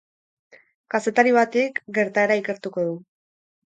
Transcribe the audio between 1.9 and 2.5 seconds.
gertaera